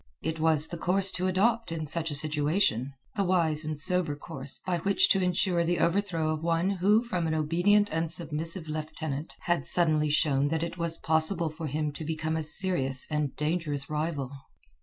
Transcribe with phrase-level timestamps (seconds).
[0.23, 4.57] It was the course to adopt in such a situation, the wise and sober course
[4.65, 9.35] by which to ensure the overthrow of one who from an obedient and submissive lieutenant
[9.41, 13.91] had suddenly shown that it was possible for him to become a serious and dangerous
[13.91, 14.31] rival.